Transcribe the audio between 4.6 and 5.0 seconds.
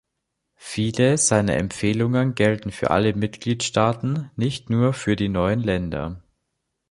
nur